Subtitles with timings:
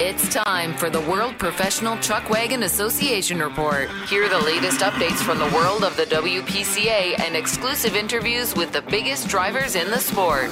[0.00, 3.90] It's time for the World Professional Chuckwagon Association Report.
[4.06, 8.82] Hear the latest updates from the world of the WPCA and exclusive interviews with the
[8.82, 10.50] biggest drivers in the sport.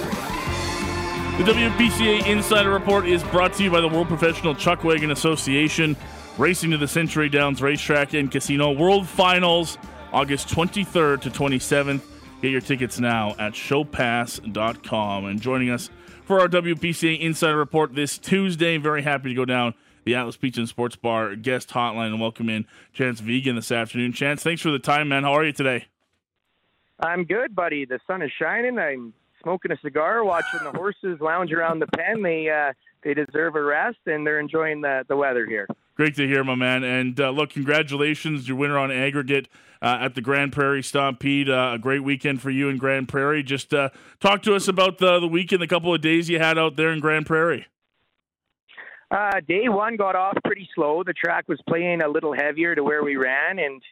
[1.38, 5.96] The WPCA Insider Report is brought to you by the World Professional Chuckwagon Association.
[6.38, 9.78] Racing to the Century Downs Racetrack and Casino World Finals,
[10.12, 12.00] August 23rd to 27th.
[12.42, 15.24] Get your tickets now at showpass.com.
[15.24, 15.88] And joining us
[16.26, 20.60] for our WPCA Insider Report this Tuesday, very happy to go down the Atlas Pizza
[20.60, 24.12] and Sports Bar guest hotline and welcome in Chanse Vigen this afternoon.
[24.12, 25.22] Chanse, thanks for the time, man.
[25.22, 25.86] How are you today?
[26.98, 27.84] I'm good, buddy.
[27.84, 28.76] The sun is shining.
[28.76, 32.22] I'm smoking a cigar, watching the horses lounge around the pen.
[32.22, 32.72] They uh,
[33.04, 35.68] they deserve a rest, and they're enjoying the the weather here.
[35.96, 36.84] Great to hear, my man.
[36.84, 39.48] And uh, look, congratulations, your winner on aggregate
[39.80, 41.48] uh, at the Grand Prairie Stampede.
[41.48, 43.42] Uh, a great weekend for you in Grand Prairie.
[43.42, 43.88] Just uh,
[44.20, 46.90] talk to us about the the weekend, the couple of days you had out there
[46.90, 47.66] in Grand Prairie.
[49.10, 51.02] Uh, day one got off pretty slow.
[51.02, 53.82] The track was playing a little heavier to where we ran, and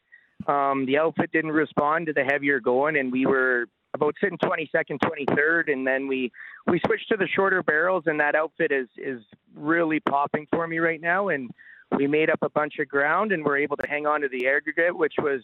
[0.47, 4.98] um, the outfit didn't respond to the heavier going, and we were about sitting 22nd,
[4.98, 6.31] 23rd, and then we
[6.67, 9.23] we switched to the shorter barrels, and that outfit is is
[9.55, 11.50] really popping for me right now, and
[11.97, 14.47] we made up a bunch of ground and were able to hang on to the
[14.49, 15.43] aggregate, which was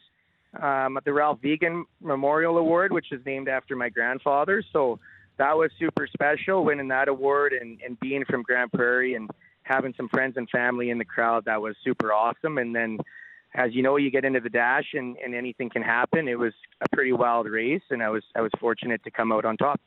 [0.60, 4.62] um, the Ralph Vigen Memorial Award, which is named after my grandfather.
[4.72, 4.98] So
[5.38, 9.30] that was super special, winning that award and, and being from Grand Prairie and
[9.62, 11.44] having some friends and family in the crowd.
[11.44, 12.58] That was super awesome.
[12.58, 12.98] And then,
[13.54, 16.28] as you know, you get into the dash and, and anything can happen.
[16.28, 19.44] It was a pretty wild race, and I was I was fortunate to come out
[19.44, 19.80] on top.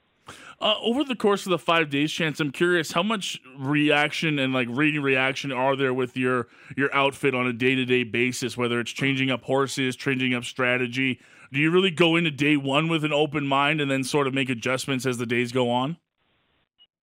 [0.61, 4.53] Uh, over the course of the five days, Chanse, I'm curious how much reaction and
[4.53, 8.55] like reading reaction are there with your your outfit on a day to day basis,
[8.55, 11.19] whether it's changing up horses, changing up strategy.
[11.51, 14.33] Do you really go into day one with an open mind and then sort of
[14.33, 15.97] make adjustments as the days go on?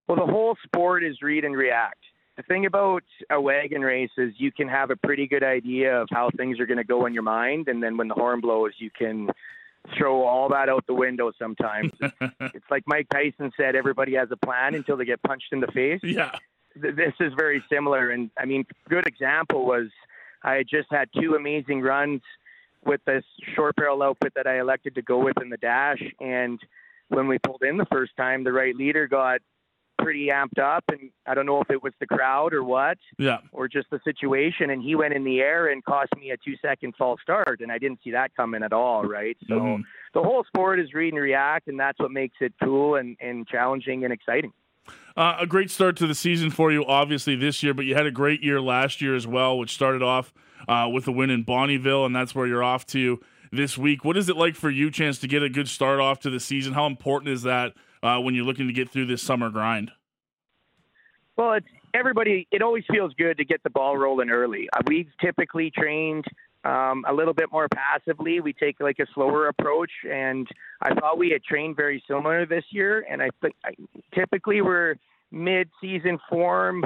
[0.09, 2.01] Well, the whole sport is read and react.
[2.37, 6.09] The thing about a wagon race is you can have a pretty good idea of
[6.11, 8.73] how things are going to go in your mind, and then when the horn blows,
[8.79, 9.29] you can
[9.97, 11.93] throw all that out the window sometimes.
[12.01, 15.67] it's like Mike Tyson said, everybody has a plan until they get punched in the
[15.69, 16.01] face.
[16.03, 16.33] Yeah.
[16.77, 18.11] This is very similar.
[18.11, 19.89] And I mean, good example was
[20.43, 22.23] I just had two amazing runs
[22.85, 26.03] with this short barrel outfit that I elected to go with in the dash.
[26.21, 26.61] And
[27.09, 29.41] when we pulled in the first time, the right leader got
[30.03, 32.99] pretty amped up and I don't know if it was the crowd or what.
[33.19, 33.39] Yeah.
[33.53, 36.57] Or just the situation and he went in the air and cost me a 2
[36.63, 39.37] second false start and I didn't see that coming at all, right?
[39.49, 39.83] So mm-hmm.
[40.15, 43.47] the whole sport is read and react and that's what makes it cool and and
[43.47, 44.53] challenging and exciting.
[45.17, 48.07] Uh, a great start to the season for you, obviously this year, but you had
[48.07, 50.33] a great year last year as well, which started off
[50.69, 53.21] uh, with a win in Bonnyville, and that's where you're off to
[53.53, 54.05] this week.
[54.05, 56.41] What is it like for you, Chanse, to get a good start off to the
[56.41, 56.75] season?
[56.75, 59.91] How important is that uh, when you're looking to get through this summer grind?
[61.37, 62.47] Well, it's everybody.
[62.51, 64.69] It always feels good to get the ball rolling early.
[64.73, 66.25] Uh, we've typically trained
[66.65, 68.41] um, a little bit more passively.
[68.41, 70.47] We take like a slower approach, and
[70.83, 73.07] I thought we had trained very similar this year.
[73.11, 73.55] And I think
[74.15, 74.97] typically we're
[75.31, 76.85] mid-season form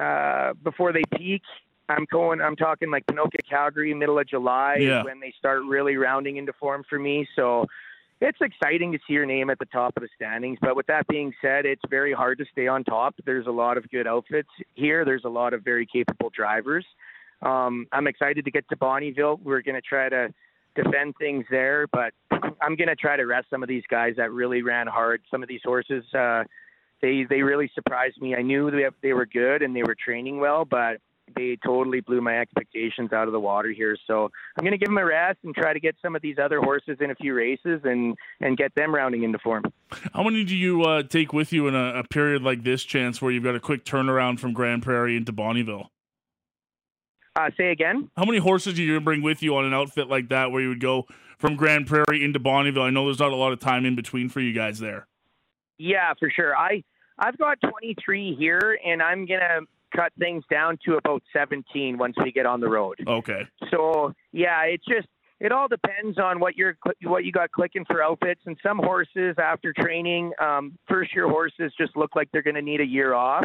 [0.00, 1.42] uh, before they peak.
[1.88, 2.40] I'm going.
[2.40, 5.02] I'm talking like Ponoka, Calgary, middle of July yeah.
[5.02, 7.26] when they start really rounding into form for me.
[7.34, 7.64] So
[8.20, 10.58] it's exciting to see your name at the top of the standings.
[10.60, 13.14] But with that being said, it's very hard to stay on top.
[13.24, 15.04] There's a lot of good outfits here.
[15.04, 16.84] There's a lot of very capable drivers.
[17.42, 19.40] Um, I'm excited to get to Bonnyville.
[19.42, 20.28] We're going to try to
[20.74, 22.12] defend things there, but
[22.60, 25.22] I'm going to try to rest some of these guys that really ran hard.
[25.30, 26.44] Some of these horses, uh,
[27.00, 28.34] they they really surprised me.
[28.34, 31.00] I knew they they were good and they were training well, but
[31.34, 33.96] they totally blew my expectations out of the water here.
[34.06, 36.36] So I'm going to give them a rest and try to get some of these
[36.42, 39.64] other horses in a few races and and get them rounding into form.
[40.12, 43.22] How many do you uh, take with you in a, a, period like this, Chanse,
[43.22, 45.86] where you've got a quick turnaround from Grand Prairie into Bonnyville?
[47.36, 48.10] Uh, say again.
[48.16, 50.50] How many horses are you going to bring with you on an outfit like that,
[50.50, 51.06] where you would go
[51.38, 52.82] from Grand Prairie into Bonnyville?
[52.82, 55.06] I know there's not a lot of time in between for you guys there.
[55.78, 56.56] Yeah, for sure.
[56.56, 56.82] I
[57.18, 59.60] I've got 23 here, and I'm gonna
[59.98, 62.98] cut things down to about 17 once we get on the road.
[63.06, 63.42] Okay.
[63.70, 65.08] So yeah, it just
[65.40, 68.40] it all depends on what you're what you got clicking for outfits.
[68.46, 72.62] And some horses after training, um, first year horses just look like they're going to
[72.62, 73.44] need a year off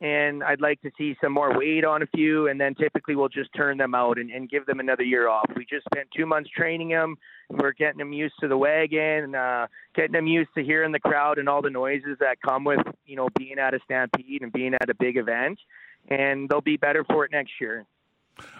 [0.00, 3.28] and I'd like to see some more weight on a few, and then typically we'll
[3.28, 5.44] just turn them out and, and give them another year off.
[5.54, 7.16] We just spent two months training them.
[7.50, 11.38] We're getting them used to the wagon, uh, getting them used to hearing the crowd
[11.38, 14.72] and all the noises that come with, you know, being at a stampede and being
[14.74, 15.58] at a big event,
[16.08, 17.84] and they'll be better for it next year.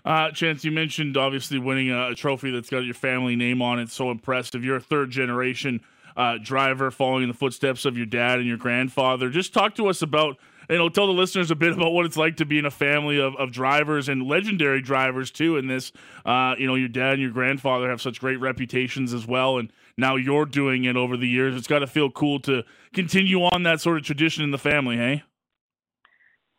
[0.04, 3.78] Uh, Chanse, you mentioned obviously winning a, a trophy that's got your family name on
[3.78, 3.88] it.
[3.88, 4.62] So impressive.
[4.62, 5.80] You're a third generation
[6.16, 9.30] uh, driver following in the footsteps of your dad and your grandfather.
[9.30, 10.36] Just talk to us about
[10.70, 12.70] you know, tell the listeners a bit about what it's like to be in a
[12.70, 15.56] family of, of drivers and legendary drivers too.
[15.56, 15.92] In this,
[16.24, 19.72] uh, you know, your dad and your grandfather have such great reputations as well, and
[19.96, 21.54] now you're doing it over the years.
[21.56, 22.62] It's got to feel cool to
[22.94, 25.24] continue on that sort of tradition in the family, hey?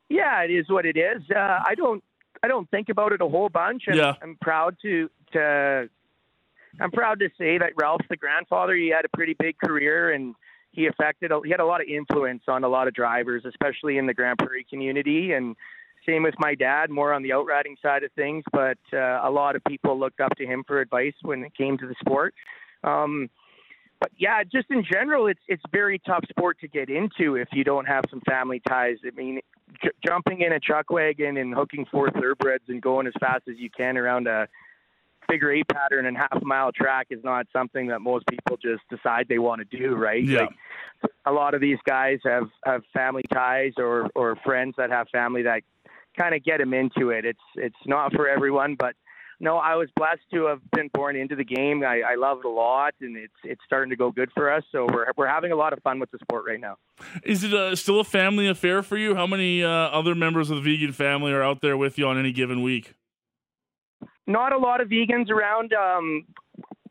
[0.10, 1.22] Yeah, it is what it is.
[1.34, 2.04] Uh, I don't,
[2.44, 3.84] I don't think about it a whole bunch.
[3.88, 4.16] And Yeah.
[4.22, 5.90] I'm proud to to.
[6.80, 8.76] I'm proud to say that Ralph's the grandfather.
[8.76, 10.36] He had a pretty big career, and
[10.72, 11.32] he affected.
[11.44, 14.38] He had a lot of influence on a lot of drivers, especially in the Grand
[14.40, 15.34] Prairie community.
[15.34, 15.56] And
[16.08, 18.44] same with my dad, more on the outriding side of things.
[18.52, 21.78] But uh, a lot of people looked up to him for advice when it came
[21.78, 22.34] to the sport.
[22.84, 23.30] Um,
[24.00, 27.64] but yeah, just in general, it's it's very tough sport to get into if you
[27.64, 28.98] don't have some family ties.
[29.06, 29.42] I mean,
[29.84, 33.58] j- jumping in a chuck wagon and hooking four thoroughbreds and going as fast as
[33.58, 34.48] you can around a
[35.32, 38.82] figure eight pattern and half a mile track is not something that most people just
[38.90, 40.24] decide they want to do, right?
[40.24, 40.42] Yeah.
[40.42, 40.50] Like,
[41.26, 45.44] a lot of these guys have have family ties or or friends that have family
[45.44, 45.64] that
[46.18, 47.26] kind of get them into it.
[47.26, 48.96] It's it's not for everyone, but
[49.40, 51.84] no, I was blessed to have been born into the game.
[51.84, 54.64] I, I love it a lot, and it's it's starting to go good for us.
[54.72, 56.78] So we're we're having a lot of fun with the sport right now.
[57.24, 59.16] Is it uh, still a family affair for you?
[59.16, 62.20] How many uh, other members of the Vigen family are out there with you on
[62.20, 62.94] any given week?
[64.32, 66.26] Not a lot of Vigens around, um,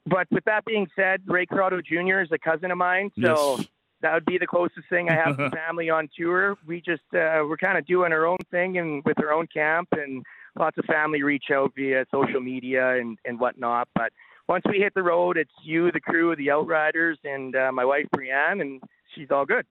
[0.06, 2.20] but with that being said, Ray Croteau Jr.
[2.20, 3.69] is a cousin of mine, so Yes.
[4.02, 6.56] that would be the closest thing I have to family on tour.
[6.66, 9.88] We just uh, we're kind of doing our own thing and with our own camp,
[9.92, 10.25] and
[10.58, 13.88] lots of family reach out via social media and and whatnot.
[13.94, 14.12] But
[14.48, 18.06] once we hit the road, it's you, the crew, the Outriders, and uh, my wife
[18.14, 18.82] Brianne, and
[19.14, 19.64] she's all good.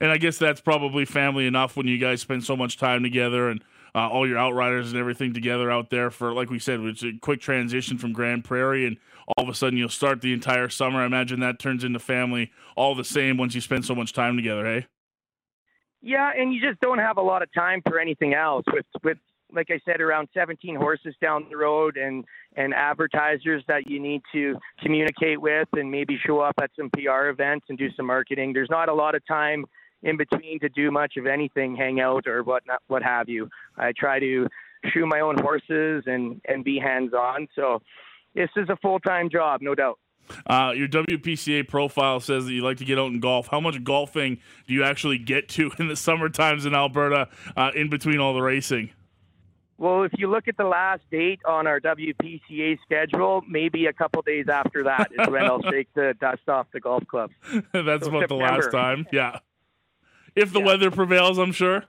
[0.00, 3.48] And I guess that's probably family enough when you guys spend so much time together
[3.48, 3.62] and
[3.94, 7.12] uh, all your outriders and everything together out there for, like we said, it's a
[7.20, 8.96] quick transition from Grand Prairie, and
[9.36, 11.00] all of a sudden you'll start the entire summer.
[11.00, 14.36] I imagine that turns into family all the same once you spend so much time
[14.36, 14.86] together, hey?
[16.02, 18.64] Yeah, and you just don't have a lot of time for anything else.
[18.70, 19.18] With with
[19.54, 22.24] like I said, around 17 horses down the road, and
[22.56, 27.28] and advertisers that you need to communicate with, and maybe show up at some PR
[27.28, 28.52] events and do some marketing.
[28.52, 29.64] There's not a lot of time
[30.02, 33.48] in between to do much of anything, hang out or what not, what have you.
[33.76, 34.48] I try to
[34.92, 37.48] shoe my own horses and and be hands on.
[37.54, 37.80] So
[38.34, 39.98] this is a full time job, no doubt.
[40.46, 43.48] Uh, your WPCA profile says that you like to get out and golf.
[43.48, 47.70] How much golfing do you actually get to in the summer times in Alberta uh,
[47.74, 48.90] in between all the racing?
[49.76, 54.22] Well, if you look at the last date on our WPCA schedule, maybe a couple
[54.22, 57.34] days after that is when I'll shake the dust off the golf clubs.
[57.72, 59.06] That's So about the last time.
[59.12, 59.40] Yeah.
[60.36, 60.66] If the Yeah.
[60.66, 61.84] weather prevails, I'm sure.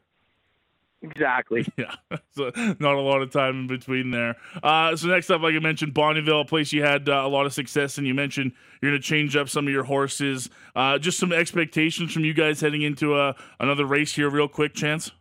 [1.02, 1.66] Exactly.
[1.78, 1.94] Yeah,
[2.32, 4.36] so not a lot of time in between there.
[4.64, 7.46] Uh, so next up, like I mentioned, Bonnyville, a place you had uh, a lot
[7.46, 10.50] of success, and you mentioned you're going to change up some of your horses.
[10.76, 14.74] Uh, just some expectations from you guys heading into uh, another race here, real quick,
[14.74, 15.12] Chanse.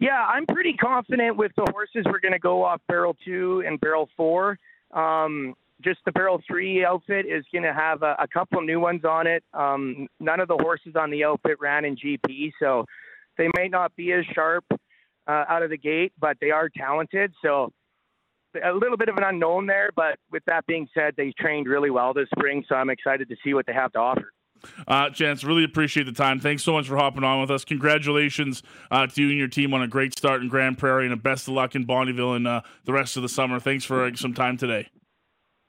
[0.00, 3.80] Yeah, I'm pretty confident with the horses we're going to go off barrel two and
[3.80, 4.58] barrel four.
[4.90, 5.54] Um,
[5.84, 9.26] just the barrel three outfit is going to have a, a couple new ones on
[9.26, 9.44] it.
[9.52, 12.84] Um, none of the horses on the outfit ran in GP, so
[13.36, 17.32] they may not be as sharp uh, out of the gate, but they are talented.
[17.42, 17.72] So
[18.62, 21.90] a little bit of an unknown there, but with that being said, they trained really
[21.90, 24.32] well this spring, so I'm excited to see what they have to offer.
[24.86, 26.40] Uh, Chanse, really appreciate the time.
[26.40, 27.64] Thanks so much for hopping on with us.
[27.64, 31.12] Congratulations uh, to you and your team on a great start in Grand Prairie, and
[31.12, 33.60] a best of luck in Bonnyville and uh, the rest of the summer.
[33.60, 34.88] Thanks for uh, some time today.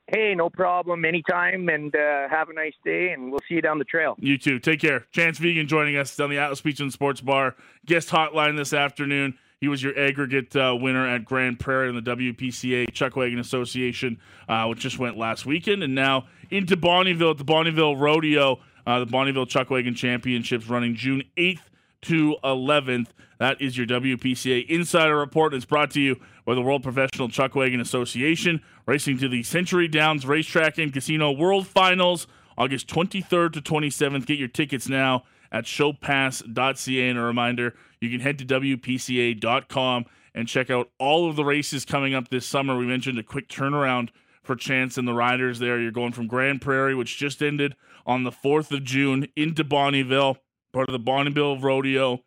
[0.07, 3.79] Hey, no problem, anytime, and uh, have a nice day, and we'll see you down
[3.79, 4.15] the trail.
[4.19, 4.59] You too.
[4.59, 5.07] Take care.
[5.12, 7.55] Chanse Vigen joining us on the Atlas Beach and Sports Bar
[7.88, 9.35] guest hotline this afternoon.
[9.59, 14.67] He was your aggregate uh, winner at Grand Prairie in the WPCA Chuckwagon Association, uh,
[14.67, 19.07] which just went last weekend, and now into Bonnyville at the Bonnyville Rodeo, uh, the
[19.07, 21.62] Bonnyville Chuckwagon Championships, running June 8th
[22.03, 23.07] to 11th.
[23.39, 25.53] That is your WPCA Insider Report.
[25.53, 30.25] It's brought to you by the World Professional Chuckwagon Association, racing to the Century Downs
[30.25, 34.25] Racetrack and Casino World Finals, August 23rd to 27th.
[34.25, 37.09] Get your tickets now at showpass.ca.
[37.09, 41.83] And a reminder, you can head to WPCA.com and check out all of the races
[41.85, 42.77] coming up this summer.
[42.77, 44.09] We mentioned a quick turnaround
[44.43, 45.79] for Chanse and the Riders there.
[45.79, 47.75] You're going from Grand Prairie, which just ended
[48.05, 50.37] on the 4th of June, into Bonnyville,
[50.71, 52.21] part of the Bonnyville Rodeo.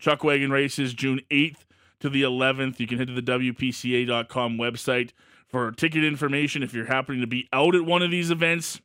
[0.00, 1.64] Chuckwagon races June 8th
[2.02, 2.78] to the 11th.
[2.78, 5.10] You can head to the WPCA.com website
[5.48, 8.80] for ticket information if you're happening to be out at one of these events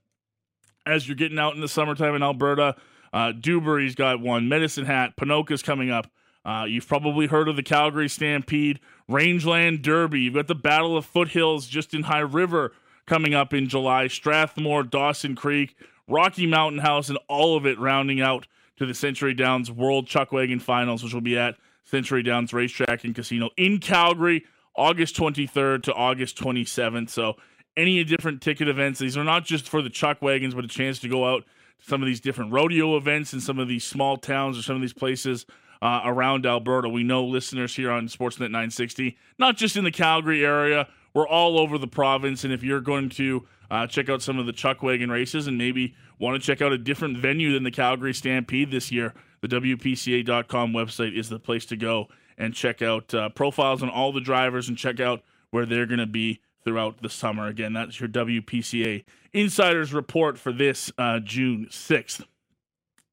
[0.86, 2.76] as you're getting out in the summertime in Alberta.
[3.12, 6.08] Uh, Dewberry's got one, Medicine Hat, Ponoka's coming up.
[6.46, 10.22] Uh, you've probably heard of the Calgary Stampede, Rangeland Derby.
[10.22, 12.74] You've got the Battle of Foothills just in High River
[13.06, 15.76] coming up in July, Strathmore, Dawson Creek,
[16.08, 18.48] Rocky Mountain House, and all of it rounding out
[18.78, 21.56] to the Century Downs World Chuckwagon Finals, which will be at
[21.88, 24.44] Century Downs Racetrack and Casino in Calgary,
[24.76, 27.10] August 23rd to August 27th.
[27.10, 27.36] So,
[27.78, 30.98] any different ticket events, these are not just for the chuck wagons, but a chance
[31.00, 31.46] to go out
[31.80, 34.76] to some of these different rodeo events in some of these small towns or some
[34.76, 35.46] of these places
[35.82, 36.90] uh, around Alberta.
[36.90, 41.60] We know listeners here on Sportsnet 960, not just in the Calgary area, we're all
[41.60, 42.44] over the province.
[42.44, 45.58] And if you're going to uh, check out some of the chuck wagon races and
[45.58, 49.48] maybe want to check out a different venue than the Calgary Stampede this year, the
[49.48, 54.22] WPCA.com website is the place to go and check out uh, profiles on all the
[54.22, 57.48] drivers and check out where they're going to be throughout the summer.
[57.48, 59.04] Again, that's your WPCA
[59.34, 62.24] Insiders Report for this uh, June 6th.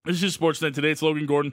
[0.04, 0.90] This is Sportsnet Today.
[0.90, 1.50] It's Logan Gordon